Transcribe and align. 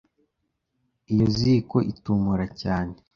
Iyo 1.11 1.25
ziko 1.37 1.77
itumura 1.91 2.45
cyane. 2.61 2.95